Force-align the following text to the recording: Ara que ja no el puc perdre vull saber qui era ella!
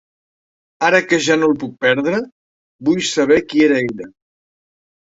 Ara 0.87 1.01
que 1.11 1.19
ja 1.27 1.37
no 1.41 1.51
el 1.53 1.53
puc 1.65 1.77
perdre 1.85 2.23
vull 2.89 3.07
saber 3.13 3.41
qui 3.53 3.67
era 3.69 3.81
ella! 3.87 4.15